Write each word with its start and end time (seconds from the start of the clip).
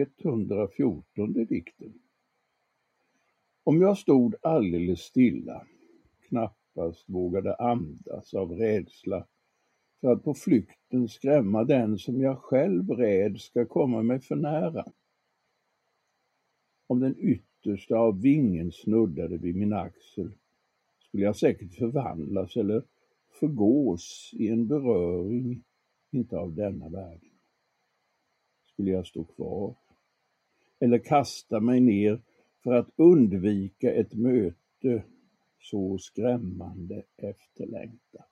114 0.00 1.32
dikten. 1.32 1.92
Om 3.64 3.80
jag 3.80 3.98
stod 3.98 4.34
alldeles 4.42 5.00
stilla, 5.00 5.66
knappast 6.28 7.04
vågade 7.08 7.54
andas 7.54 8.34
av 8.34 8.52
rädsla 8.52 9.26
för 10.00 10.12
att 10.12 10.24
på 10.24 10.34
flykten 10.34 11.08
skrämma 11.08 11.64
den 11.64 11.98
som 11.98 12.20
jag 12.20 12.38
själv 12.38 12.90
rädd 12.90 13.40
ska 13.40 13.66
komma 13.66 14.02
mig 14.02 14.20
för 14.20 14.36
nära. 14.36 14.84
Om 16.86 17.00
den 17.00 17.14
yttersta 17.18 17.96
av 17.96 18.20
vingen 18.22 18.72
snuddade 18.72 19.36
vid 19.38 19.56
min 19.56 19.72
axel 19.72 20.32
skulle 20.98 21.22
jag 21.22 21.36
säkert 21.36 21.74
förvandlas 21.74 22.56
eller 22.56 22.82
förgås 23.40 24.30
i 24.32 24.48
en 24.48 24.66
beröring 24.66 25.64
inte 26.10 26.38
av 26.38 26.54
denna 26.54 26.88
världen. 26.88 27.30
Skulle 28.72 28.90
jag 28.90 29.06
stå 29.06 29.24
kvar 29.24 29.74
eller 30.80 30.98
kasta 30.98 31.60
mig 31.60 31.80
ner 31.80 32.22
för 32.62 32.72
att 32.72 32.88
undvika 32.96 33.92
ett 33.92 34.14
möte 34.14 35.04
så 35.60 35.98
skrämmande 35.98 37.02
efterlängtat. 37.16 38.27